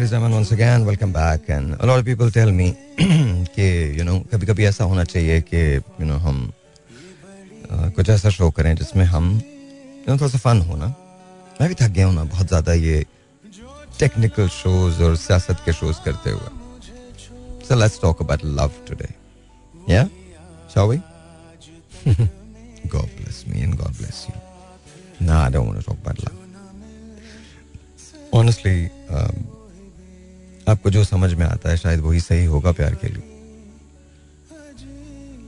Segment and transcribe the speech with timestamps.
[0.00, 1.40] ladies and once again, welcome back.
[1.50, 2.74] And a lot of people tell me
[3.54, 5.60] कि you know कभी कभी ऐसा होना चाहिए कि
[6.00, 6.38] you know हम
[7.70, 10.86] uh, कुछ ऐसा शो करें जिसमें हम you know, थोड़ा सा फन हो ना
[11.60, 13.04] मैं भी थक गया हूँ ना बहुत ज़्यादा ये
[13.98, 16.58] टेक्निकल शोज़ और सियासत के शोज़ करते हुए
[17.68, 19.12] So let's talk about love today.
[19.86, 20.08] Yeah?
[20.72, 21.02] Shall we?
[22.88, 24.34] God bless me and God bless you.
[25.20, 26.38] No, I don't want to talk about love.
[28.32, 29.59] Honestly, um,
[30.70, 33.38] आपको जो समझ में आता है शायद वही सही होगा प्यार के लिए।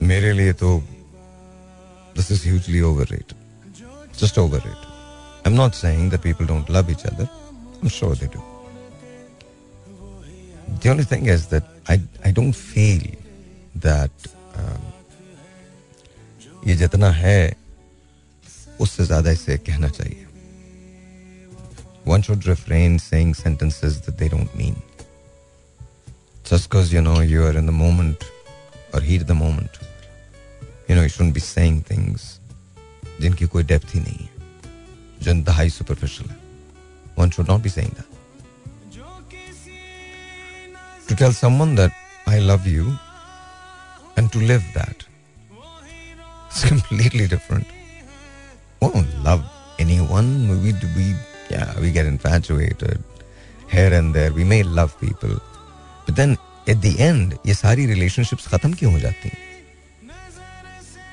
[0.08, 0.78] मेरे लिए तो
[2.16, 3.32] this is hugely over rate
[4.20, 4.86] just over rate
[5.46, 8.50] I am not saying that people don't love each other I am sure they do
[10.90, 11.94] only thing is that I
[12.28, 13.02] I don't feel
[13.84, 14.24] that
[14.60, 14.82] um,
[16.68, 17.56] ये जितना है
[18.80, 20.26] उससे ज़्यादा इसे कहना चाहिए।
[22.12, 24.76] One should refrain saying sentences that they don't mean.
[26.51, 28.23] Just because, you know, you are in the moment
[28.93, 29.79] or heat of the moment,
[30.87, 32.27] you know, you shouldn't be saying things
[33.21, 36.35] जिनकी कोई डेप्थ ही नहीं है जो इंतहाई superficial है
[37.19, 38.05] one should not be saying that
[41.09, 41.91] to tell someone that
[42.29, 42.85] I love you
[44.17, 45.03] and to live that
[45.51, 47.75] it's completely different
[48.81, 49.43] We don't love
[49.83, 50.27] anyone.
[50.63, 51.05] We we
[51.51, 52.99] yeah we get infatuated
[53.71, 54.31] here and there.
[54.31, 55.33] We may love people,
[56.06, 56.36] but then
[56.68, 59.38] at the end ये सारी relationships खत्म क्यों हो जाती हैं?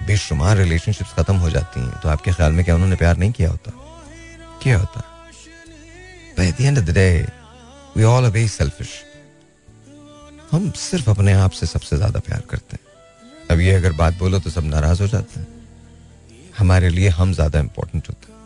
[0.08, 3.50] बेशुमार relationships खत्म हो जाती हैं तो आपके ख्याल में क्या उन्होंने प्यार नहीं किया
[3.50, 3.72] होता?
[4.64, 5.04] किया होता।
[6.44, 7.26] एट at एंड of the day,
[7.95, 8.94] we all are very selfish.
[10.52, 12.84] हम सिर्फ़ अपने आप से सबसे ज़्यादा प्यार करते हैं।
[13.52, 15.48] अब ये अगर बात बोलो तो सब नाराज़ हो जाते हैं।
[16.58, 18.38] हमारे लिए हम ज़्यादा इंपॉर्टेंट होते हैं।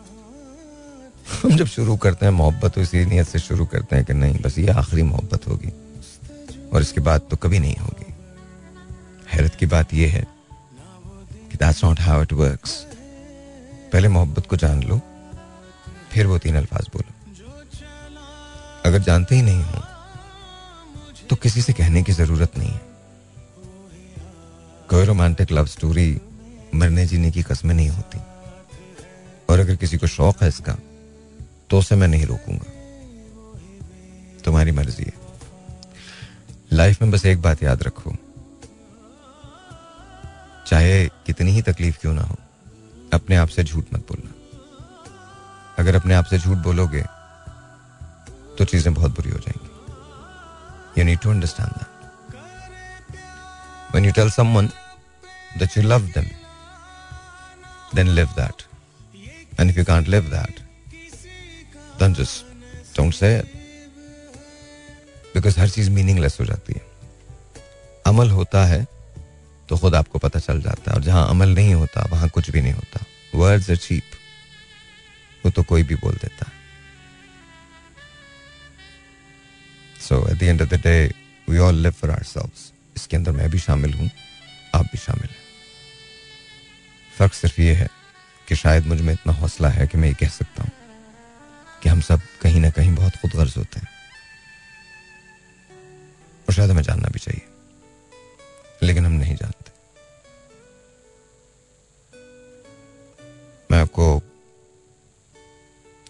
[1.42, 4.38] हम जब शुरू करते हैं मोहब्बत तो इसी नीयत से शुरू करते हैं कि नहीं
[4.42, 5.72] बस ये आखिरी मोहब्बत होगी।
[6.74, 8.12] और इसके बाद तो कभी नहीं होगी।
[9.28, 10.26] हैरत की बात यह है
[11.50, 12.72] कि that's not how it works
[13.92, 15.00] पहले मोहब्बत को जान लो,
[16.12, 17.12] फिर वो तीन अल्फाज बोलो।
[18.84, 19.82] अगर जानते ही नहीं हो
[21.30, 22.80] तो किसी से कहने की ज़रूरत नहीं है।
[24.90, 26.08] कोई रोमांटिक लव स्टोरी
[26.74, 28.18] मरने जीने की कसमें नहीं होती।
[29.48, 30.76] और अगर किसी को शौक है इसका
[31.70, 32.70] तो उसे मैं नहीं रोकूँगा।
[34.44, 35.13] तुम्हारी मर्ज़ी है।
[36.74, 38.14] लाइफ में बस एक बात याद रखो
[40.66, 42.36] चाहे कितनी ही तकलीफ़ क्यों ना हो
[43.12, 44.30] अपने आप से झूठ मत बोलना
[45.78, 47.02] अगर अपने आप से झूठ बोलोगे
[48.58, 51.92] तो चीज़ें बहुत बुरी हो जाएँगी you need to understand that
[54.04, 54.68] you tell someone
[55.60, 56.26] that you love them
[57.94, 58.64] then live that.
[59.58, 60.60] And if you can't live that,
[61.98, 62.44] then just
[62.94, 63.63] don't say it.
[65.36, 66.82] Because हर चीज़ मीनिंगलेस हो जाती है।
[68.06, 68.86] अमल होता है
[69.68, 72.60] तो खुद आपको पता चल जाता है। और जहाँ अमल नहीं होता, वहाँ कुछ भी
[72.60, 74.02] नहीं होता। वर्ड्स आर चीप
[75.44, 76.52] वो तो कोई भी बोल देता है।
[80.00, 81.12] So at the end of the day
[81.48, 84.10] we all live for ourselves इसके अंदर मैं भी शामिल हूँ,
[84.74, 85.42] आप भी शामिल हैं।
[87.18, 87.88] फ़र्क सिर्फ़ ये है
[88.48, 90.70] कि शायद मुझमें इतना हौसला है कि मैं ये कह सकता हूँ
[91.82, 93.88] कि हम सब कहीं ना कहीं बहुत खुद गर्ज होते हैं।
[96.48, 97.46] और शायद हमें जानना भी चाहिए।
[98.82, 99.70] लेकिन हम नहीं जानते।
[103.70, 104.18] मैं आपको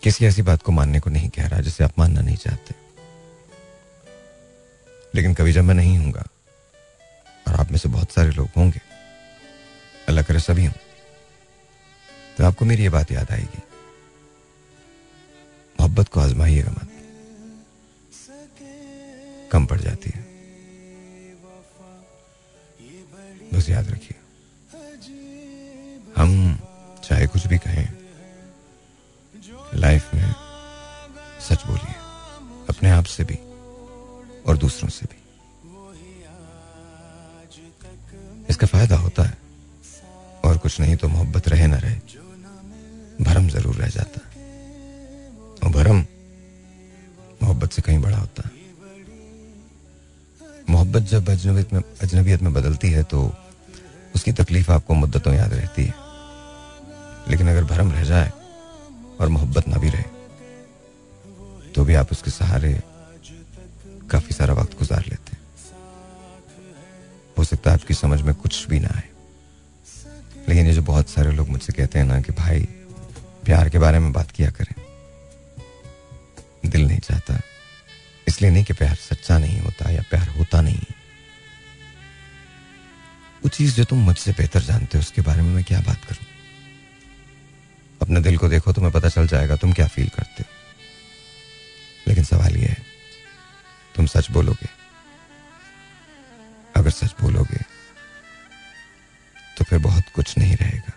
[0.03, 2.75] किसी ऐसी बात को मानने को नहीं कह रहा जिसे आप मानना नहीं चाहते।
[5.15, 6.25] लेकिन कभी जब मैं नहीं हूँगा,
[7.49, 8.81] और आप में से बहुत सारे लोग होंगे,
[10.09, 10.73] अल्लाह करे सभी हों
[12.39, 13.63] तो आपको मेरी ये बात याद आएगी।
[15.81, 16.89] मोहब्बत को आजमाइएगा मत।
[19.53, 20.24] कम पड़ जाती है।
[23.55, 24.19] बस याद रखिए।
[26.17, 26.59] हम
[27.05, 27.89] चाहे कुछ भी कहें,
[29.77, 30.35] लाइफ में
[31.41, 31.95] सच बोलिए,
[32.69, 33.39] अपने आप से भी
[34.47, 35.23] और दूसरों से भी।
[38.51, 39.37] इसका फ़ायदा होता है,
[40.45, 41.97] और कुछ नहीं तो मोहब्बत रहे ना रहे,
[43.21, 44.21] भरम ज़रूर रह जाता
[45.63, 46.05] और भरम
[47.43, 48.53] मोहब्बत से कहीं बड़ा होता है।
[50.71, 53.23] मोहब्बत जब अजनबियत में अजनबियत में बदलती है तो
[54.15, 55.95] उसकी तकलीफ़ आपको मुद्दतों याद रहती है।
[57.29, 58.33] लेकिन अगर भरम रह जाए
[59.21, 60.15] और मोहब्बत ना भी रहे
[61.73, 62.83] तो भी आप उसके सहारे
[64.11, 65.45] काफ़ी सारा वक्त गुजार लेते हैं।
[67.39, 69.09] हो सकता है आपकी समझ में कुछ भी ना आए।
[70.49, 72.61] लेकिन ये जो बहुत सारे लोग मुझसे कहते हैं ना कि भाई,
[73.45, 74.75] प्यार के बारे में बात किया करें।
[76.71, 77.41] दिल नहीं चाहता।
[78.29, 80.94] इसलिए नहीं कि प्यार सच्चा नहीं होता या प्यार होता नहीं।
[83.45, 86.27] वो चीज़ जो तुम मुझसे बेहतर जानते हो, उसके बारे में मैं क्या बात करूँ?
[88.03, 90.53] अपने दिल को देखो तुम्हें पता चल जाएगा तुम क्या फील करते हो।
[92.09, 92.83] लेकिन सवाल यह है,
[93.97, 94.69] तुम सच बोलोगे?
[96.77, 97.61] अगर सच बोलोगे
[99.59, 100.93] तो फिर बहुत कुछ नहीं रहेगा।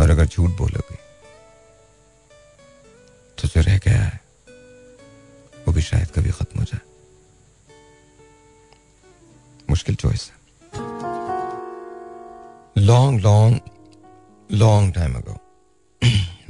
[0.00, 0.96] और अगर झूठ बोलोगे
[3.38, 3.97] तो जो रह गया
[14.58, 15.40] लॉन्ग टाइम अगो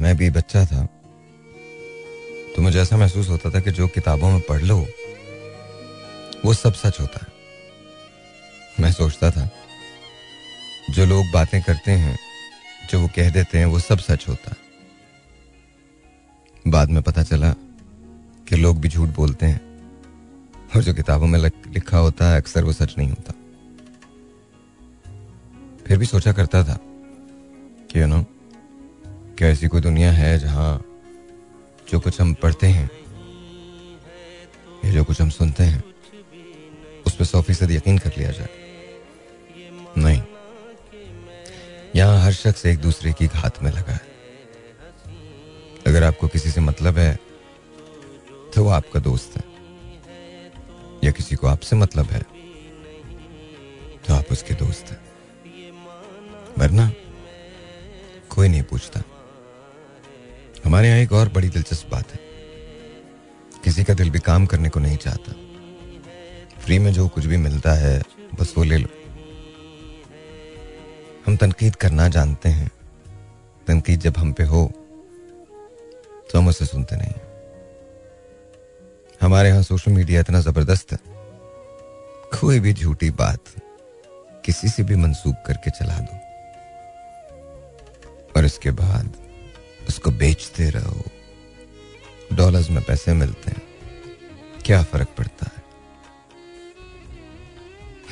[0.00, 0.84] मैं भी बच्चा था।
[2.56, 4.86] तो मुझे ऐसा महसूस होता था कि जो किताबों में पढ़ लो,
[6.44, 7.26] वो सब सच होता है।
[8.80, 9.50] मैं सोचता था,
[10.90, 12.18] जो लोग बातें करते हैं,
[12.90, 14.56] जो वो कह देते हैं, वो सब सच होता है।
[16.70, 17.52] बाद में पता चला
[18.48, 19.60] कि लोग भी झूठ बोलते हैं,
[20.76, 23.32] और जो किताबों में लिखा होता है, अक्सर वो सच नहीं होता।
[25.86, 26.78] फिर भी सोचा करता था
[27.90, 28.22] कि यू नो?
[29.38, 30.70] क्या ऐसी कोई दुनिया है जहाँ
[31.90, 32.90] जो कुछ हम पढ़ते हैं,
[34.84, 35.82] या जो कुछ हम सुनते हैं,
[37.06, 38.48] उस पर सौ फ़ीसद यकीन कर लिया जाए?
[39.98, 40.22] नहीं।
[41.96, 44.06] यहाँ हर शख्स एक दूसरे की घात में लगा है।
[45.86, 47.14] अगर आपको किसी से मतलब है
[48.54, 49.44] तो वो आपका दोस्त है।
[51.04, 52.22] या किसी को आपसे मतलब है
[53.98, 55.00] तो आप उसके दोस्त हैं।
[56.58, 56.90] वरना
[58.38, 59.00] कोई नहीं पूछता।
[60.64, 62.18] हमारे यहाँ एक और बड़ी दिलचस्प बात है।
[63.64, 65.32] किसी का दिल भी काम करने को नहीं चाहता।
[66.60, 68.02] फ्री में जो कुछ भी मिलता है,
[68.40, 68.88] बस वो ले लो।
[71.26, 72.70] हम तनकीद करना जानते हैं।
[73.66, 74.64] तनकीद जब हम पे हो
[76.30, 77.14] तो हम उसे सुनते नहीं
[79.20, 80.98] हमारे यहाँ सोशल मीडिया इतना ज़बरदस्त है।
[82.40, 83.54] कोई भी झूठी बात
[84.44, 86.27] किसी से भी मंसूब करके चला दो।
[88.38, 89.12] और इसके बाद
[89.88, 91.04] उसको बेचते रहो।
[92.32, 93.62] डॉलर्स में पैसे मिलते हैं।
[94.64, 95.62] क्या फ़र्क पड़ता है?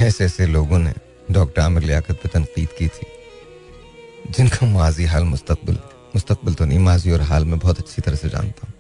[0.01, 0.93] ऐसे ऐसे लोगों ने
[1.31, 3.07] डॉक्टर आमिर लियाकत पर तनकीद की थी,
[4.31, 5.79] जिनका माजी हाल मुस्तकबिल
[6.15, 8.75] मुस्तकबिल तो नहीं, माजी और हाल में बहुत अच्छी तरह से जानता हूँ।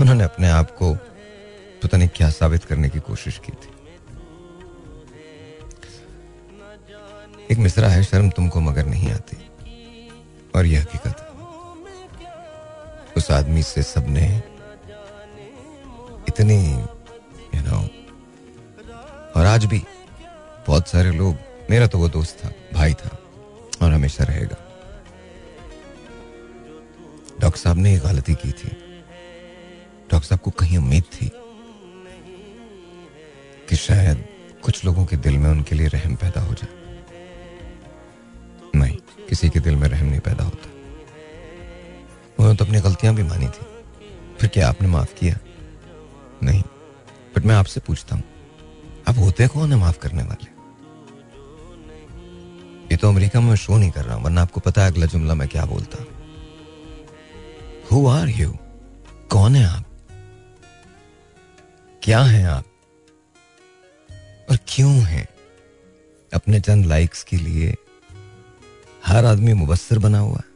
[0.00, 0.94] उन्होंने अपने आप को
[1.82, 3.71] पता नहीं क्या साबित करने की कोशिश की थी।
[7.52, 9.36] एक मिसरा है, शर्म तुमको मगर नहीं आती।
[10.54, 11.28] और यह हकीकत
[13.16, 14.42] उस आदमी से सबने
[16.28, 16.56] इतनी
[17.54, 17.80] यू नो
[19.36, 19.82] और आज भी
[20.66, 21.36] बहुत सारे लोग,
[21.70, 23.18] मेरा तो वो दोस्त था, भाई था,
[23.82, 24.56] और हमेशा रहेगा।
[27.40, 28.68] डॉक्टर साहब ने एक गलती की थी।
[30.10, 31.30] डॉक्टर साहब को कहीं उम्मीद थी
[33.68, 34.24] कि शायद
[34.62, 36.81] कुछ लोगों के दिल में उनके लिए रहम पैदा हो जाए।
[39.32, 40.70] किसी के दिल में रहम नहीं पैदा होता।
[42.38, 43.66] उन्होंने तो अपनी गलतियाँ भी मानी थी।
[44.38, 45.38] फिर क्या आपने माफ़ किया?
[46.42, 46.62] नहीं
[47.36, 48.24] बट मैं आपसे पूछता हूँ
[49.08, 50.50] अब होते कौन है माफ़ करने वाले?
[52.90, 55.34] ये तो अमेरिका में शो नहीं कर रहा हूँ, वरना आपको पता है अगला जुमला
[55.34, 56.04] मैं क्या बोलता
[57.92, 58.56] हु। आर यू
[59.30, 59.84] कौन है आप?
[62.02, 62.64] क्या हैं आप?
[64.50, 65.26] और क्यों हैं?
[66.34, 67.74] अपने चंद लाइक्स के लिए
[69.06, 70.52] हर आदमी मुबसर बना हुआ है।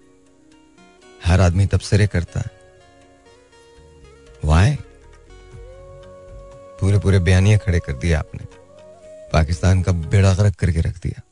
[1.25, 2.50] हर आदमी तबसरे करता है।
[4.45, 4.79] वाई
[6.81, 8.45] पूरे पूरे बयानिया खड़े कर दिया आपने।
[9.33, 11.23] पाकिस्तान का बेड़ा गर्क करके रख दिया।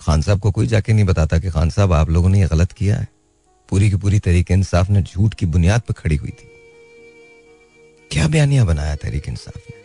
[0.00, 2.72] खान साहब को कोई जाके नहीं बताता कि खान साहब, आप लोगों ने यह गलत
[2.72, 3.08] किया है।
[3.68, 6.50] पूरी की पूरी तरीके इंसाफ ने झूठ की बुनियाद पर खड़ी हुई थी।
[8.10, 9.78] क्या बयानिया बनाया तहरीक इंसाफ ने?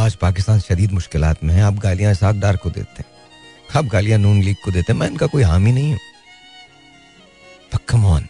[0.00, 3.11] आज पाकिस्तान शदीद मुश्किल में है, आप गालियाँ इसाक डार को देते हैं।
[3.76, 6.00] आप गालियाँ नून लीग को देते हैं, मैं इनका कोई हामी नहीं हूँ।
[7.88, 8.26] कम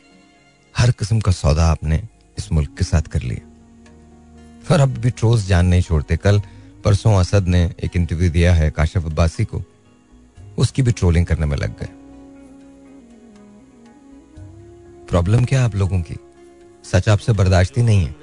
[0.74, 2.02] हर किस्म का सौदा आपने
[2.38, 6.40] इस मुल्क के साथ कर लिया। और अब भी ट्रोज जान नहीं छोड़ते, कल
[6.84, 9.62] परसों असद ने एक इंटरव्यू दिया है काशिफ अब्बासी को,
[10.58, 11.88] उसकी भी ट्रोलिंग करने में लग गए।
[15.06, 16.16] प्रॉब्लम क्या आप लोगों की?
[16.84, 18.14] सच आपसे बर्दाश्ती नहीं है।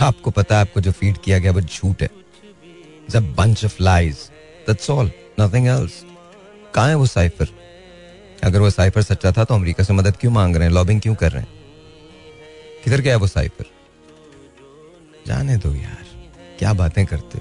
[0.00, 2.10] आपको पता है आपको जो फ़ीड किया गया वो झूठ है।
[3.10, 4.16] जब bunch of lies
[4.66, 6.04] that's all nothing else
[6.74, 7.46] कहाँ है वो साइफर?
[8.44, 10.74] अगर वो साइफर सच्चा था तो अमेरिका से मदद क्यों मांग रहे हैं?
[10.74, 11.48] लॉबिंग क्यों कर रहे हैं?
[12.84, 13.64] किधर गया वो साइफर?
[15.26, 16.06] जाने दो यार।
[16.58, 17.38] क्या बातें करते?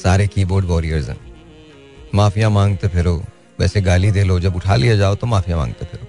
[0.00, 1.34] सारे कीबोर्ड वॉरियर्स हैं।
[2.14, 3.24] माफिया मांगते फिरो।
[3.60, 6.06] वैसे गाली दे लो। जब उठा लिया जाओ तो माफिया मांगते फिरो।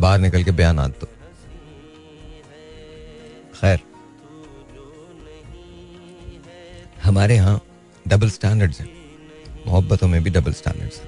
[0.00, 1.06] बाहर निकल के बयान दो।
[3.60, 3.80] खैर।
[7.02, 7.62] हमारे यहाँ
[8.08, 8.99] डबल स्टैंडर्ड्स हैं।
[9.66, 11.02] मोहब्बतों में भी डबल स्टैंडर्ड्स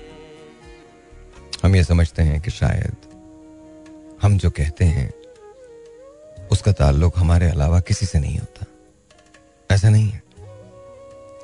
[1.65, 2.97] हम ये समझते हैं कि शायद
[4.23, 5.13] हम जो कहते हैं,
[6.49, 8.67] उसका ताल्लुक हमारे अलावा किसी से नहीं होता।
[9.71, 10.23] ऐसा नहीं है।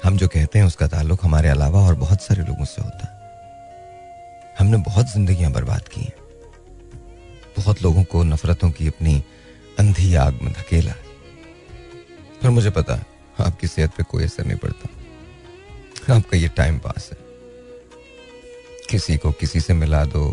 [0.05, 3.15] हम जो कहते हैं, उसका ताल्लुक हमारे अलावा और बहुत सारे लोगों से होता
[4.59, 6.13] हमने बहुत जिंदगियाँ बर्बाद की हैं।
[7.57, 9.25] बहुत लोगों को नफरतों की अपनी
[9.79, 10.93] अंधी आग में धकेला
[12.43, 13.05] पर मुझे पता
[13.41, 14.89] आपकी सेहत पे कोई असर नहीं पड़ता।
[16.11, 17.19] आपका ये टाइम पास है।
[18.91, 20.25] किसी को किसी से मिला दो,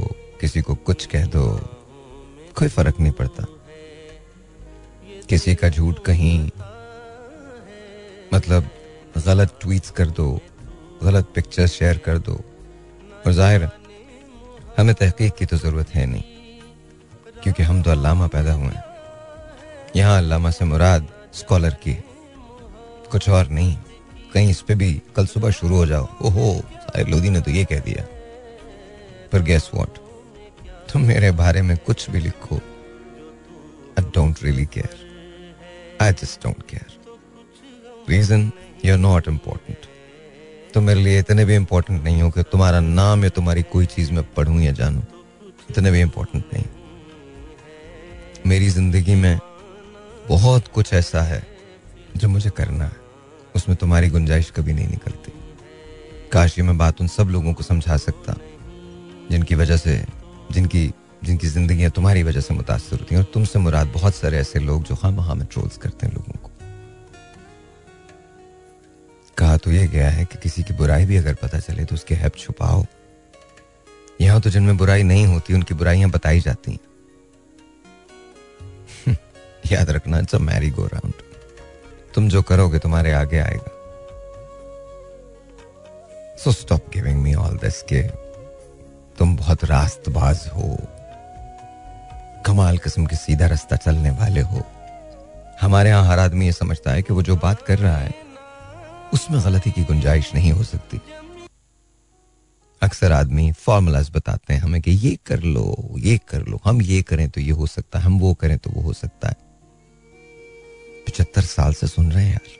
[0.41, 1.45] किसी को कुछ कह दो,
[2.57, 3.45] कोई फ़र्क नहीं पड़ता।
[5.29, 6.49] किसी का झूठ कहीं
[8.33, 8.69] मतलब
[9.17, 10.27] गलत ट्वीट्स कर दो,
[11.03, 12.33] गलत पिक्चर्स शेयर कर दो।
[13.25, 13.67] और ज़ाहिर
[14.77, 16.23] हमें तहकीक की तो ज़रूरत है नहीं,
[17.43, 18.83] क्योंकि हम तो अल्लामा पैदा हुए हैं।
[19.95, 21.93] यहाँ अल्लामा से मुराद स्कॉलर की,
[23.11, 23.77] कुछ और नहीं।
[24.33, 27.63] कहीं इस पे भी कल सुबह शुरू हो जाओ। ओहो, साहिर लोधी ने तो ये
[27.65, 28.05] कह दिया।
[29.31, 29.97] पर गेस वॉट
[30.91, 32.55] तुम मेरे बारे में कुछ भी लिखो।
[33.97, 35.03] I don't really care
[36.01, 36.87] I just don't care
[38.09, 38.51] reason
[38.85, 39.87] you are not important
[40.73, 44.11] तो मेरे लिए इतने भी इम्पोर्टेंट नहीं हो कि तुम्हारा नाम या तुम्हारी कोई चीज़
[44.11, 45.01] में पढ़ूं या जानूं।
[45.69, 46.65] इतने भी इम्पोर्टेंट नहीं।
[48.47, 49.39] मेरी ज़िंदगी में
[50.29, 51.41] बहुत कुछ ऐसा है
[52.17, 53.04] जो मुझे करना है।
[53.55, 55.31] उसमें तुम्हारी गुंजाइश कभी नहीं निकलती।
[56.31, 58.35] काश ये मैं बात उन सब लोगों को समझा सकता,
[59.31, 60.05] जिनकी वजह से,
[60.51, 60.91] जिनकी
[61.23, 64.83] जिनकी ज़िंदगी तुम्हारी वजह से मुतासर होती हैं, और तुमसे मुराद बहुत सारे ऐसे लोग
[64.83, 66.49] जो खाम में ट्रोल्स करते हैं लोगों को।
[69.37, 72.15] कहा तो यह गया है कि किसी की बुराई भी अगर पता चले तो उसके
[72.15, 72.85] हैप छुपाओ।
[74.21, 76.79] यहाँ तो जिनमें बुराई नहीं होती, उनकी बुराइयाँ बताई जाती हैं।
[79.71, 81.13] याद रखना it's a merry go round
[82.15, 83.71] तुम जो करोगे, तुम्हारे आगे आएगा।
[86.37, 88.01] So stop giving me all this के
[89.17, 90.77] तुम बहुत रास्तबाज हो।
[92.45, 94.63] कमाल किस्म के सीधा रास्ता चलने वाले हो।
[95.61, 98.13] हमारे यहाँ हर आदमी ये समझता है कि वो जो बात कर रहा है,
[99.13, 101.01] उसमें गलती की गुंजाइश नहीं हो सकती।
[102.81, 107.01] अक्सर आदमी फॉर्मूलाज बताते हैं हमें कि ये कर लो, ये कर लो, हम ये
[107.01, 109.44] करें तो ये हो सकता है, हम वो करें तो वो हो सकता है।
[111.05, 112.53] पिछहत्तर साल से सुन रहे हैं यार।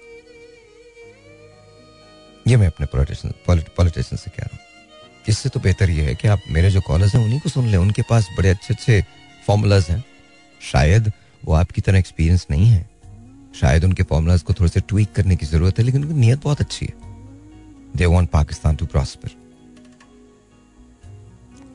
[2.48, 4.60] ये मैं अपने पॉलिटिशियन पॉलिटिशियन से कह रहा हूँ।
[5.30, 7.78] इससे तो बेहतर ये है कि आप मेरे जो कॉलर्स हैं, उन्हीं को सुन लें।
[7.78, 9.02] उनके पास बड़े अच्छे अच्छे
[9.48, 10.04] फॉर्मूलाज हैं।
[10.62, 11.12] शायद
[11.46, 12.90] वो आपकी तरह एक्सपीरियंस नहीं है।
[13.56, 16.62] शायद उनके फॉर्मूलाज को थोड़े से ट्वीक करने की ज़रूरत है, लेकिन उनकी नीयत बहुत
[16.62, 16.94] अच्छी है।
[17.96, 19.30] They want Pakistan to prosper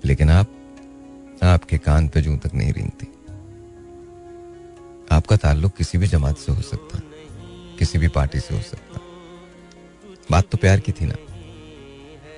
[0.04, 0.46] लेकिन आप,
[1.44, 3.06] आपके कान पे जू तक नहीं रेंगती।
[5.12, 7.00] आपका ताल्लुक किसी भी जमात से हो सकता,
[7.79, 9.00] किसी भी पार्टी से हो सकता।
[10.31, 11.14] बात तो प्यार की थी ना।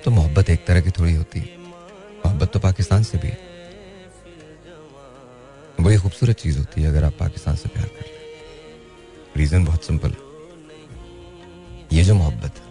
[0.05, 3.39] तो मोहब्बत एक तरह की थोड़ी होती है। मोहब्बत तो पाकिस्तान से भी है।
[5.81, 8.19] बड़ी खूबसूरत चीज़ होती है अगर आप पाकिस्तान से प्यार कर ले।
[9.37, 10.17] रीजन बहुत सिंपल है।
[11.93, 12.63] ये जो मोहब्बत है,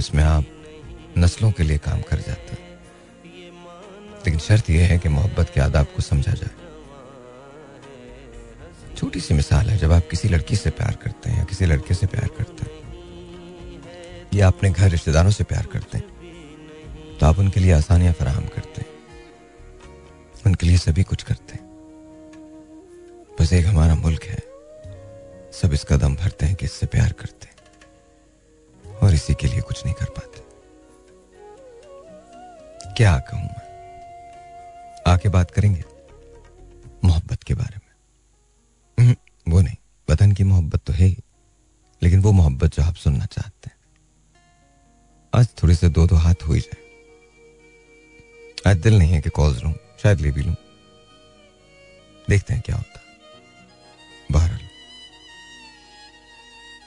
[0.00, 0.44] इसमें आप
[1.18, 2.80] नस्लों के लिए काम कर जाते हैं।
[4.16, 6.65] लेकिन शर्त यह है कि मोहब्बत के आदाब को समझा जाए।
[8.96, 11.94] छोटी सी मिसाल है, जब आप किसी लड़की से प्यार करते हैं या किसी लड़के
[11.94, 12.74] से प्यार करते हैं,
[14.34, 16.14] या अपने घर रिश्तेदारों से प्यार करते हैं
[17.18, 18.88] तो आप उनके लिए आसानियाँ फराहम करते हैं।
[20.46, 21.64] उनके लिए सभी कुछ करते हैं।
[23.40, 24.38] बस एक हमारा मुल्क है,
[25.52, 27.54] सब इस कदम भरते हैं कि इससे प्यार करते हैं,
[28.98, 30.44] और इसी के लिए कुछ नहीं कर पाते।
[32.94, 33.64] क्या कहूँ मैं?
[35.06, 35.84] आके बात करेंगे
[37.04, 37.85] मोहब्बत के बारे में।
[40.08, 41.16] वतन की मोहब्बत तो है ही,
[42.02, 43.76] लेकिन वो मोहब्बत जो आप सुनना चाहते हैं।
[45.34, 46.84] आज थोड़े से दो दो हाथ हो ही जाए।
[48.66, 49.72] आज दिल नहीं है कि कॉल्स लू,
[50.02, 50.54] शायद ले भी लू।
[52.28, 53.00] देखते हैं क्या होता
[54.32, 54.68] बहरहाल,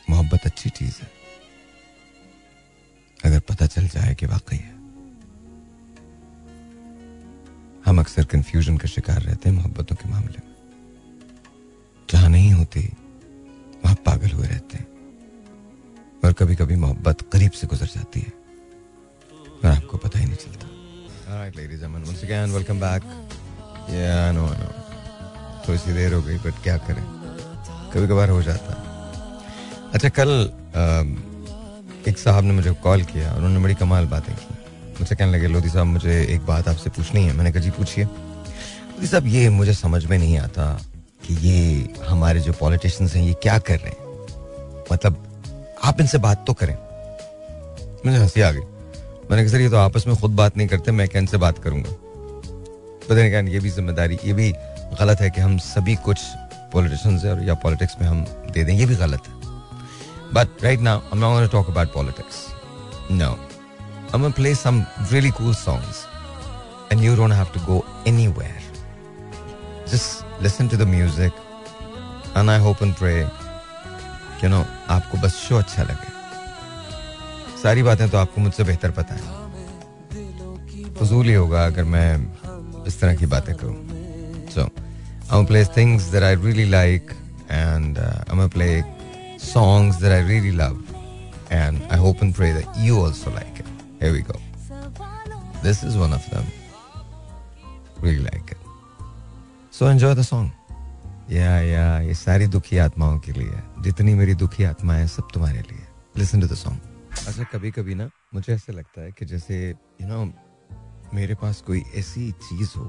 [0.09, 1.11] मोहब्बत अच्छी चीज़ है।
[3.25, 4.77] अगर पता चल जाए कि वाकई है।
[7.85, 10.55] हम अक्सर कंफ्यूजन का शिकार रहते हैं मोहब्बतों के मामले में।
[12.09, 12.89] जहाँ नहीं होती
[13.83, 14.87] वहाँ पागल हुए रहते हैं।
[16.25, 18.33] और कभी कभी मोहब्बत करीब से गुजर जाती है।
[19.63, 20.65] और आपको पता ही नहीं चलता.
[25.67, 27.03] थोड़ी सी देर हो गई बट क्या करें?
[27.93, 28.73] कभी कभार हो जाता
[29.93, 30.29] अच्छा कल
[32.07, 34.55] एक साहब ने मुझे कॉल किया उन्होंने बड़ी कमाल बातें की।
[34.99, 38.03] मुझे कहने लगे, लोधी साहब, मुझे एक बात आपसे पूछनी है। मैंने कहा, जी, पूछिए।
[38.05, 40.65] लोधी साहब, ये मुझे समझ में नहीं आता।
[41.29, 43.97] कि ये हमारे जो पॉलिटिशियंस हैं ये क्या कर रहे हैं?
[44.91, 45.23] मतलब
[45.83, 46.77] आप इनसे बात तो करें।
[48.05, 48.59] मुझे हँसी आ गई।
[49.31, 51.59] मैंने कहा सर ये तो आपस में खुद बात नहीं करते मैं क्या इनसे बात
[51.59, 51.91] करूँगा?
[53.07, 54.51] तो क्या ये भी ज़िम्मेदारी ये भी
[54.99, 56.21] गलत है कि हम सभी कुछ
[56.73, 59.33] पॉलिटिशियंस और या पॉलिटिक्स में हम दे दें ये भी गलत है।
[60.33, 62.45] But right now I am not gonna talk about politics
[63.11, 63.37] no
[64.11, 64.77] I'm gonna play some
[65.09, 65.97] really cool songs,
[66.89, 67.75] and you don't have to go
[68.11, 68.61] anywhere.
[69.91, 71.32] Just listen to the music,
[72.34, 73.20] and I hope and pray,
[74.42, 74.64] you know,
[74.96, 76.12] आपको बस show अच्छा लगे
[77.62, 79.22] सारी बातें तो आपको मुझसे बेहतर पता है
[80.98, 82.10] फजूल ही होगा अगर मैं
[82.86, 83.76] इस तरह की बातें करूं
[84.54, 84.70] सो
[85.24, 87.14] I'm gonna play things that I really like,
[87.48, 88.84] and uh, I'm gonna play
[89.38, 90.76] songs that I really love,
[91.50, 93.70] and I hope and pray that you also like it.
[94.02, 94.36] Here we go.
[95.62, 96.44] This is one of them.
[98.02, 98.57] Really like it.
[99.79, 100.49] So enjoy the song.
[101.31, 105.83] या yeah ये सारी दुखी आत्माओं के लिए जितनी मेरी दुखी आत्माएँ सब तुम्हारे लिए।
[106.17, 106.79] लिसन टू द सॉन्ग
[107.27, 111.35] अच्छा कभी कभी ना मुझे ऐसे लगता है कि जैसे यू you नो know, मेरे
[111.35, 112.85] पास कोई ऐसी चीज़ हो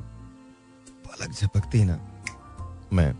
[1.07, 1.97] पलक झपकती ना
[2.93, 3.13] मैं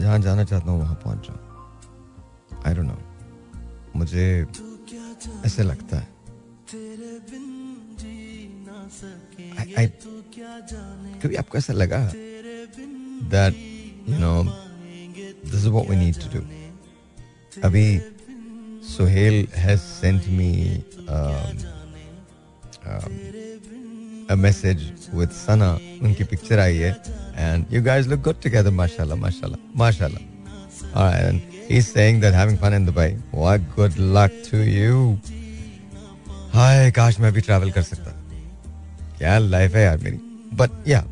[0.00, 4.46] जहाँ जाना चाहता हूँ वहाँ पहुँच जाऊँ। आई डोंट नो मुझे
[5.44, 6.08] ऐसे लगता है।
[9.60, 9.86] I, I,
[11.22, 11.98] कभी आपको ऐसा लगा?
[13.29, 13.53] that
[14.05, 14.43] you know
[15.43, 16.43] this is what we need to do
[17.63, 17.87] अभी
[18.95, 21.57] Sohail has sent me um,
[22.85, 23.13] um,
[24.29, 24.83] a message
[25.13, 25.69] with Sana
[26.03, 26.93] उनकी पिक्चर आई है
[27.45, 30.21] and you guys look good together mashallah mashallah mashallah
[30.93, 35.17] all right and he's saying that having fun in Dubai what good luck to you
[36.55, 38.11] हाय काश मैं भी travel कर सकता
[39.17, 40.17] क्या life है यार मेरी
[40.59, 41.03] बट या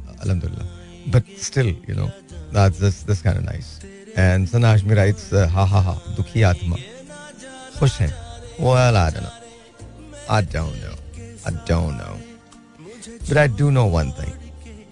[1.09, 2.07] but still you know
[2.55, 3.79] that's this kind of nice
[4.19, 6.77] and Sana Hashmi writes हा हा हा दुखी आत्मा
[7.79, 8.11] खुश है
[8.61, 9.33] i don't know.
[10.29, 10.95] I don't know.
[11.47, 12.15] I don't know.
[13.29, 14.33] But i do know one thing.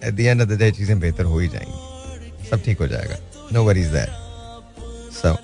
[0.01, 3.17] At the end of the day चीज़ें बेहतर हो ही जाएँगी सब ठीक हो जाएगा
[3.53, 4.09] no worries that
[5.13, 5.35] so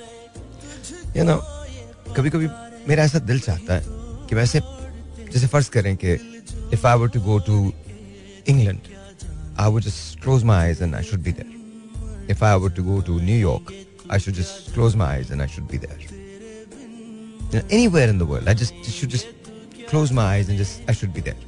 [1.18, 1.36] you know
[2.18, 2.48] कभी कभी
[2.88, 3.84] मेरा ऐसा दिल चाहता है
[4.30, 6.14] कि वैसे जैसे फ़र्ज़ करें कि
[6.74, 7.62] if I were to go to
[8.48, 8.88] England
[9.60, 12.84] I would just close my eyes and I should be there if I were to
[12.84, 13.74] go to New York
[14.12, 16.22] I should just close my eyes and I should be there
[17.54, 19.28] anywhere in the world, I just, should just
[19.90, 21.42] close my eyes and just, I should be there.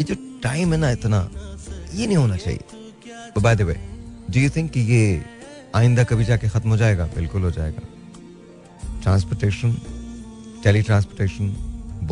[0.00, 1.20] ये जो time है ना इतना,
[1.94, 3.74] ये नहीं होना चाहिए। By the way
[4.30, 5.24] do you think कि ये
[5.74, 7.06] आइंदा कभी जाके खत्म हो जाएगा?
[7.14, 9.72] बिल्कुल हो जाएगा। ट्रांसपोर्टेशन
[10.64, 11.48] टेली ट्रांसपोर्टेशन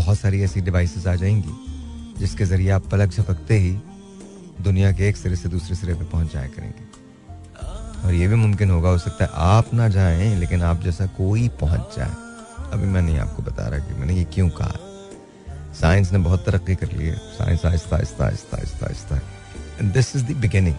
[0.00, 1.54] बहुत सारी ऐसी डिवाइसेस आ जाएँगी,
[2.20, 3.76] जिसके ज़रिए आप पलक झपकते ही
[4.60, 6.88] दुनिया के एक सिरे से दूसरे सिरे पे पहुँच जाया करेंगे।
[8.00, 11.48] और ये भी मुमकिन होगा, हो सकता है आप ना जाएँ, लेकिन आप जैसा कोई
[11.60, 12.10] पहुँच जाए।
[12.72, 14.74] अभी मैं नहीं आपको बता रहा कि मैंने ये क्यों कहा।
[15.74, 19.20] साइंस ने बहुत तरक्की कर ली है। साइंस आहिस्ता आहिस्ता आहिस्ता आहिस्ता आहिस्ता
[19.92, 20.76] this is the beginning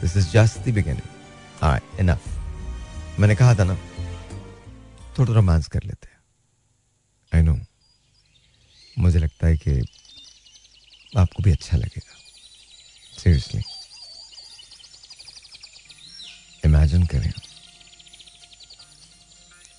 [0.00, 3.76] this is just the beginning enough मैंने कहा था ना,
[5.18, 6.18] थोड़ा रोमांस कर लेते हैं।
[7.32, 7.58] आई नो
[8.98, 9.80] मुझे लगता है कि
[11.16, 12.17] आपको भी अच्छा लगेगा।
[13.18, 13.62] सीरियसली
[16.64, 17.32] इमेजिन करें।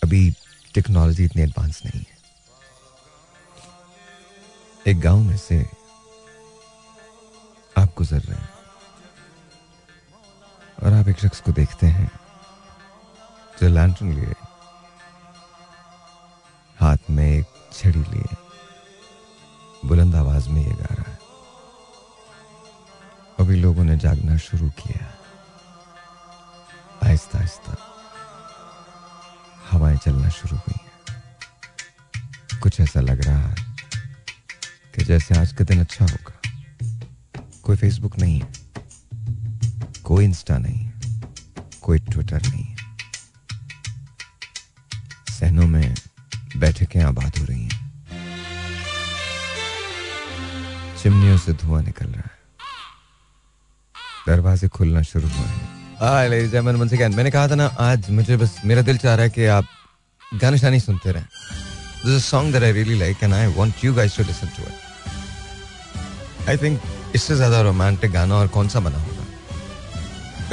[0.04, 0.32] अभी
[0.74, 2.18] टेक्नोलॉजी इतनी एडवांस नहीं है।
[4.88, 5.70] एक गाँव में से
[7.78, 8.50] आप गुजर रहे हैं।
[10.84, 12.12] और आप एक शख्स को देखते हैं
[13.62, 14.34] जो लैंटर्न लिए,
[16.80, 18.36] हाथ में एक छड़ी लिए,
[19.86, 21.09] बुलंद आवाज़ में ये गा रहा है।
[23.50, 25.06] अभी लोगों ने जागना शुरू किया।
[27.04, 27.78] आहिस्ता आहिस्ता
[29.72, 30.78] हवाएँ चलना शुरू हुई।
[32.60, 33.56] कुछ ऐसा लग रहा है
[34.96, 36.40] कि जैसे आज का दिन अच्छा होगा।
[37.64, 38.48] कोई फेसबुक नहीं है,
[40.04, 40.94] कोई इंस्टा नहीं है,
[41.82, 42.76] कोई ट्विटर नहीं है।
[45.40, 45.96] सहनों में
[46.58, 47.78] बैठकें आबाद हो रही हैं।
[51.04, 52.29] चिमनियों से धुआँ निकल रहा है।
[54.30, 59.16] दरवाजे खुलना शुरू हुए हैं। मैंने कहा था ना आज मुझे बस मेरा दिल चाह
[59.16, 59.66] रहा है कि आप
[60.42, 61.26] गाने शानी सुनते रहें।
[62.06, 64.64] This is song that I really like and I want you guys to listen to
[64.64, 66.82] it I think
[67.16, 69.24] इससे ज़्यादा रोमांटिक गाना और कौन सा बना होगा?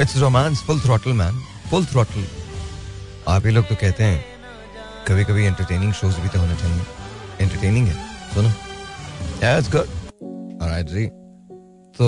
[0.01, 1.35] It's romance full throttle man
[1.69, 2.25] full throttle
[3.27, 4.25] आप ही लोग तो कहते हैं
[5.07, 6.81] कभी कभी एंटरटेनिंग शोज़ भी तो होना चाहिए।
[7.41, 7.95] एंटरटेनिंग है
[8.33, 8.51] सुनो।
[9.41, 9.87] Yeah, it's good.
[10.91, 11.05] जी।
[11.97, 12.07] तो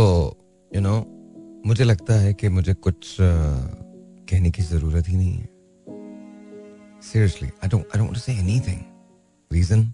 [0.72, 0.96] यू नो
[1.65, 5.48] मुझे लगता है कि मुझे कुछ कहने की ज़रूरत ही नहीं है।
[7.04, 8.82] Seriously I don't I don't say anything
[9.52, 9.91] reason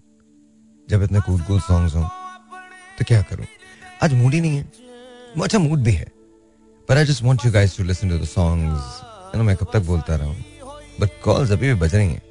[0.88, 2.02] जब इतने कूल कूल सॉन्ग्स हो
[2.98, 3.46] तो क्या करूँ?
[4.02, 4.62] आज मूड ही नहीं है।
[5.42, 6.06] अच्छा मूड भी है।
[6.88, 9.04] पर I just want you guys to listen to the songs
[9.36, 10.44] मैं कब तक बोलता रहा हूँ।
[11.00, 12.22] बट कॉल्स अभी भी बज रही हैं।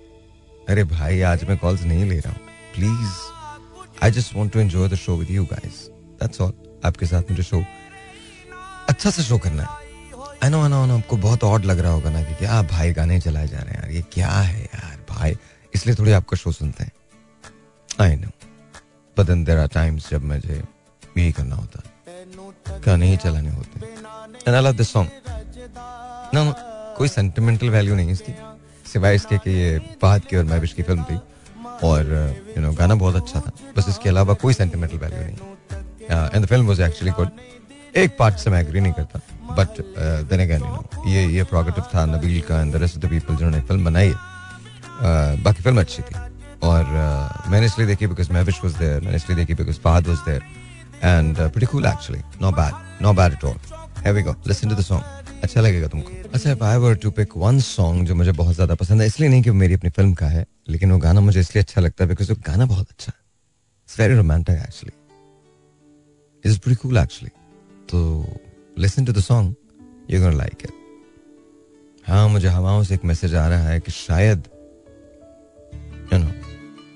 [0.70, 2.40] अरे भाई, आज मैं कॉल्स नहीं ले रहा हूँ।
[2.76, 5.86] Please I just want to enjoy the show with you guys
[6.22, 6.54] that's all
[6.86, 7.64] आपके साथ मुझे शो
[8.90, 9.84] अच्छा से शो करना है।
[10.44, 13.20] आई नो नो नो आपको बहुत ऑड लग रहा होगा ना कि क्या भाई गाने
[13.22, 15.38] चलाए जा रहे हैं यार, ये क्या है यार भाई?
[15.76, 16.92] इसलिए थोड़ी आपका शो सुनते हैं।
[17.90, 18.30] I know
[19.18, 20.64] but then there are times जब मुझे
[21.18, 21.82] यही करना होता
[22.86, 23.80] गाने ही चलाने होते
[24.48, 25.10] and I love this song
[26.36, 26.54] no
[26.98, 28.34] कोई सेंटिमेंटल वैल्यू नहीं इसकी।
[28.86, 31.20] सिवाय इसके कि ये फहद की और महविश की फ़िल्म थी।
[31.84, 32.12] और
[32.50, 35.38] यू नो गाना बहुत अच्छा था। बस इसके अलावा कोई सेंटिमेंटल वैल्यू नहीं
[36.34, 37.30] and the film was actually good
[37.98, 39.20] एक पार्ट से मैं एग्री नहीं करता
[39.56, 39.78] बट
[40.30, 40.64] देन अगेन
[41.08, 44.08] यू ये प्रोगेटिव था नबील का and the rest of the people जिन्होंने फ़िल्म बनाई।
[44.08, 46.16] है uh, बाकी फ़िल्म अच्छी थी।
[46.64, 50.18] और uh, मैंने इसलिए देखी बिकॉज़ महविश वाज देयर मैंने इसलिए देखी because Fahad was
[50.28, 50.42] there
[51.04, 53.56] and pretty cool actually no bad no bad at all
[54.00, 57.12] here we go listen to the song अच्छा लगेगा तुमको। अच्छा if I were to
[57.12, 60.14] pick one song जो मुझे बहुत ज़्यादा पसंद है इसलिए नहीं कि मेरी अपनी फ़िल्म
[60.14, 63.12] का है लेकिन वो गाना मुझे इसलिए अच्छा लगता है बिकॉज़ वो गाना बहुत अच्छा
[63.16, 63.20] है।
[63.88, 64.94] It's very romantic actually
[66.46, 67.32] it's pretty cool actually
[67.90, 68.00] तो
[68.80, 69.56] listen to the song
[70.12, 70.72] you gonna like it
[72.08, 74.44] हाँ मुझे हवाओं से एक मैसेज आ रहा है कि शायद
[76.14, 76.32] यू नो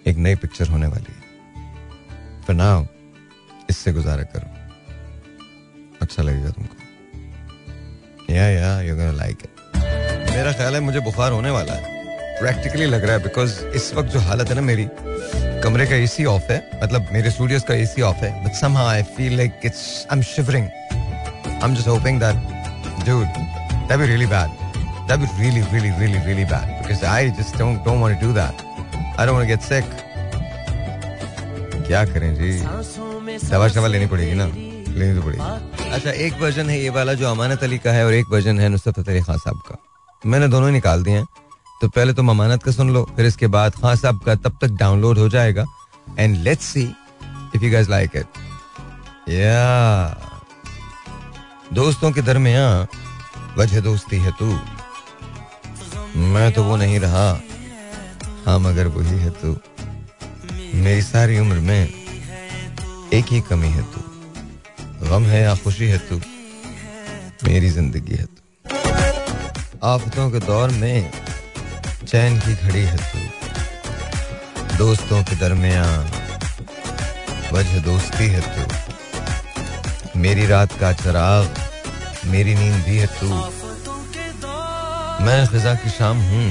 [0.08, 1.28] एक नई पिक्चर होने वाली है।
[2.48, 2.86] पर नाउ
[3.70, 4.48] इससे गुजारा करो।
[6.02, 9.78] अच्छा लगेगा तुमको। या या यू गोना लाइक इट
[10.36, 11.98] मेरा ख्याल है मुझे बुखार होने वाला है।
[12.40, 14.88] प्रैक्टिकली लग रहा है बिकॉज़ इस वक्त जो हालत है ना मेरी,
[15.64, 19.04] कमरे का एसी ऑफ़ है मतलब मेरे स्टूडियोज का एसी ऑफ़ है but somehow I
[19.18, 20.68] feel like it's I am shivering
[21.62, 22.36] I am just hoping that
[23.08, 23.26] dude
[23.88, 24.50] that be really bad
[25.08, 28.34] that be really really really really bad because I just don't don't want to do
[28.34, 28.56] that
[29.20, 29.98] I don't want get sick
[31.88, 32.52] क्या करें जी?
[33.50, 34.46] दवा शवा लेनी पड़ेगी ना?
[34.46, 38.14] लेनी तो पड़ेगी। अच्छा एक वर्जन है ये वाला जो अमानत अली का है और
[38.14, 39.78] एक वर्जन है नुसरत अली खान साहब का।
[40.26, 41.26] मैंने दोनों ही निकाल दिए हैं।
[41.82, 44.78] तो पहले तुम अमानत का सुन लो, फिर इसके बाद खान साहब का तब तक
[44.80, 45.66] डाउनलोड हो जाएगा।
[46.20, 46.84] And let's see
[47.56, 48.26] if you guys like it
[49.30, 50.39] या
[51.74, 52.88] दोस्तों के दरमियान
[53.58, 54.46] वजह दोस्ती है तू।
[56.34, 57.28] मैं तो वो नहीं रहा
[58.46, 59.56] हाँ मगर वही है तू।
[60.76, 61.82] मेरी सारी उम्र में
[63.14, 64.02] एक ही कमी है तू।
[65.10, 66.20] गम है या खुशी है तू,
[67.44, 68.42] मेरी ज़िंदगी है तू।
[69.88, 71.12] आफतों के दौर में
[72.08, 75.86] चैन की घड़ी है तू। दोस्तों के दरमिया
[77.54, 81.59] वजह दोस्ती है तू। मेरी रात का चराग
[82.26, 83.28] मेरी नींद भी है तू।
[85.26, 86.48] मैं फिजा की शाम हूँ,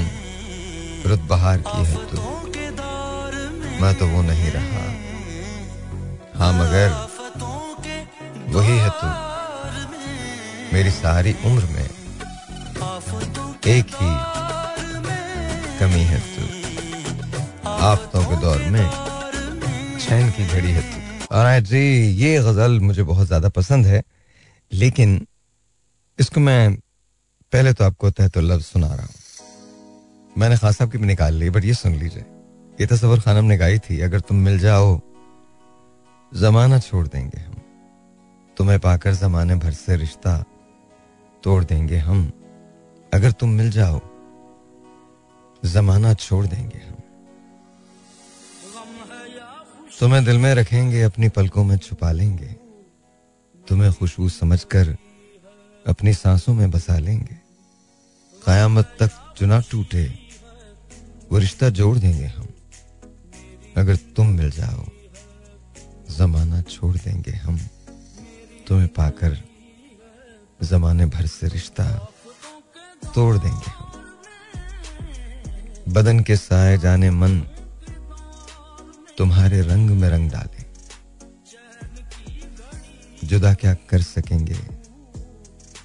[1.05, 2.17] रुत बहार की है तू।
[3.81, 4.83] मैं तो वो नहीं रहा।
[6.35, 6.89] हाँ मगर
[8.49, 9.07] वही है तू।
[10.73, 11.89] मेरी सारी उम्र में
[13.67, 14.11] एक ही
[15.79, 18.89] कमी है तू। आफतों के दौर में
[19.99, 21.81] चैन की घड़ी है तू। और जी,
[22.15, 24.01] ये गज़ल मुझे बहुत ज़्यादा पसंद है,
[24.71, 25.25] लेकिन
[26.19, 26.75] इसको मैं
[27.51, 29.13] पहले तो आपको तहत लफ्ज सुना रहा हूँ।
[30.37, 32.25] मैंने खास साहब की भी निकाल ली, बट ये सुन लीजिए।
[32.81, 35.01] ये तस्वर खानम ने गाई थी, अगर तुम मिल जाओ,
[36.33, 37.55] जमाना छोड़ देंगे हम।
[38.57, 40.45] तुम्हें पाकर जमाने भर से रिश्ता
[41.43, 42.31] तोड़ देंगे हम।
[43.13, 44.01] अगर तुम मिल जाओ,
[45.65, 46.95] जमाना छोड़ देंगे हम।
[49.99, 52.55] तुम्हें दिल में रखेंगे, अपनी पलकों में छुपा लेंगे।
[53.67, 54.97] तुम्हें खुशबू समझकर
[55.87, 57.35] अपनी सांसों में बसा लेंगे।
[58.45, 60.19] कयामत तक चुना टूटे,
[61.31, 62.47] वो रिश्ता जोड़ देंगे हम।
[63.77, 64.85] अगर तुम मिल जाओ,
[66.17, 67.59] जमाना छोड़ देंगे हम।
[68.67, 69.43] तुम्हें पाकर
[70.63, 72.11] जमाने भर से रिश्ता
[73.15, 73.93] तोड़ देंगे हम।
[75.93, 77.39] बदन के साए जाने मन
[79.17, 80.65] तुम्हारे रंग में रंग डाले।
[83.27, 84.78] जुदा क्या कर सकेंगे?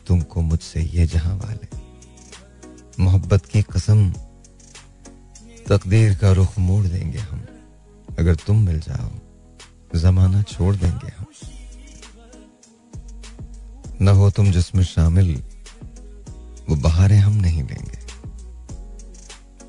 [0.07, 1.69] तुमको मुझसे ये जहाँ वाले।
[3.03, 4.11] मोहब्बत की कसम,
[5.69, 7.47] तकदीर का रुख मोड़ देंगे हम।
[8.19, 9.11] अगर तुम मिल जाओ,
[9.99, 11.27] जमाना छोड़ देंगे हम।
[14.01, 15.43] न हो तुम जिसमें शामिल,
[16.69, 17.99] वो बहारें हम नहीं लेंगे।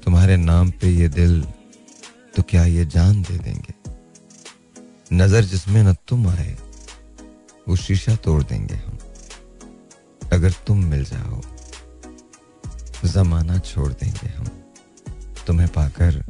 [0.03, 1.47] तुम्हारे नाम पे ये दिल
[2.35, 3.73] तो क्या ये जान दे देंगे?
[5.13, 6.57] नज़र जिसमें न तुम आए,
[7.67, 8.94] वो शीशा तोड़ देंगे हम।
[10.35, 11.41] अगर तुम मिल जाओ,
[13.05, 14.47] जमाना छोड़ देंगे हम।
[15.47, 16.23] तुम्हें पाकर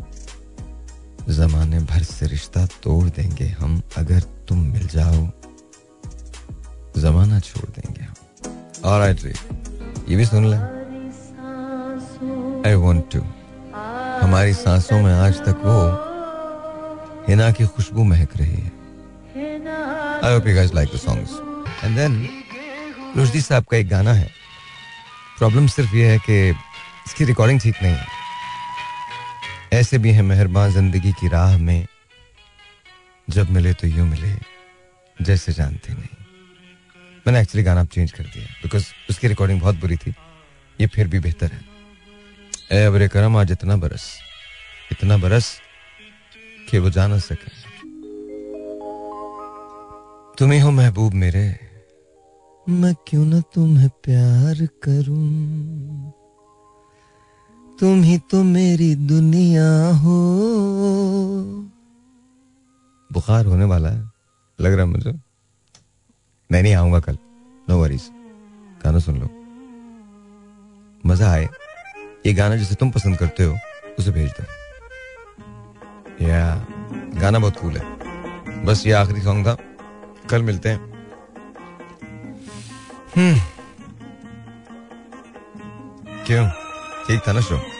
[1.30, 5.30] जमाने भर से रिश्ता तोड़ देंगे हम। अगर तुम मिल जाओ,
[6.98, 8.16] जमाना छोड़ देंगे हम।
[8.86, 9.16] और
[10.10, 10.58] ये भी सुन ले।
[12.70, 13.22] आई वॉन्ट टू
[14.22, 15.78] हमारी सांसों में आज तक वो
[17.28, 18.72] हिना की खुशबू महक रही है।
[20.26, 21.32] I hope you guys like the songs
[21.84, 22.45] and then
[23.16, 24.30] Rushdie साहब का एक गाना है।
[25.38, 26.50] प्रॉब्लम सिर्फ़ ये है कि
[27.08, 28.08] इसकी रिकॉर्डिंग ठीक नहीं है।
[29.74, 31.86] ऐसे भी है मेहरबान ज़िंदगी की राह में,
[33.28, 34.34] जब मिले तो यूँ मिले,
[35.18, 36.08] जैसे जानते नहीं।
[37.28, 40.14] मैंने एक्चुअली गाना चेंज कर दिया बिकॉज़ उसकी रिकॉर्डिंग बहुत बुरी थी।
[40.80, 41.64] ये फिर भी बेहतर है।
[42.72, 44.14] ए अबरे करम, आज इतना बरस
[44.92, 45.60] इतना बरस
[46.70, 47.64] कि वो जा ना सके।
[50.38, 51.44] तुम ही हो महबूब मेरे
[52.70, 56.14] मैं क्यों ना तुम्हें प्यार करूँ?
[57.80, 60.16] तुम ही तो मेरी दुनिया हो।
[63.14, 64.12] बुखार होने वाला है,
[64.62, 65.12] लग रहा है मुझे।
[66.52, 67.18] मैं नहीं आऊँगा कल
[67.70, 68.10] नो वरीज
[68.84, 69.30] गाना सुन लो।
[71.06, 71.50] मज़ा आए।
[72.26, 73.58] ये गाना जिसे तुम पसंद करते हो,
[74.00, 74.44] उसे भेज दो।
[76.28, 76.68] या,
[77.22, 77.86] गाना बहुत कूल है।
[78.66, 79.58] बस ये आखिरी सॉन्ग था।
[80.30, 80.95] कल मिलते हैं।
[86.28, 86.50] क्यों?
[87.08, 87.75] ठीक था ना शो?